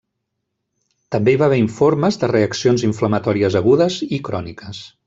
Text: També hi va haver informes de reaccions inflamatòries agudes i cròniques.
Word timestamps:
També 1.15 1.35
hi 1.35 1.39
va 1.41 1.45
haver 1.51 1.59
informes 1.65 2.17
de 2.25 2.31
reaccions 2.33 2.87
inflamatòries 2.91 3.63
agudes 3.65 4.05
i 4.19 4.23
cròniques. 4.31 4.87